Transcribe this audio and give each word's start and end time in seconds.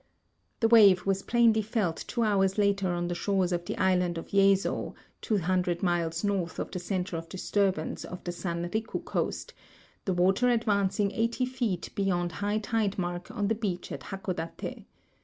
The 0.61 0.67
wave 0.67 1.05
was 1.05 1.21
plainly 1.21 1.61
felt 1.61 2.05
two 2.07 2.23
hours 2.23 2.57
later 2.57 2.87
on 2.89 3.07
the 3.07 3.13
shores 3.13 3.51
of 3.51 3.65
the 3.65 3.77
island 3.77 4.17
of 4.17 4.29
Yesso, 4.33 4.95
200 5.21 5.83
miles 5.83 6.23
north 6.23 6.57
of 6.57 6.71
the 6.71 6.79
center 6.79 7.17
of 7.17 7.29
disturbance 7.29 8.03
on 8.03 8.19
the 8.23 8.31
San 8.31 8.67
Riku 8.67 9.05
coast, 9.05 9.53
the 10.05 10.13
water 10.15 10.49
advancing 10.49 11.11
80 11.11 11.45
feet 11.45 11.89
beyond 11.93 12.31
high 12.31 12.57
tide 12.57 12.97
mark 12.97 13.29
on 13.29 13.47
the 13.47 13.53
beach 13.53 13.91
at 13.91 14.01
Hakodate. 14.05 14.85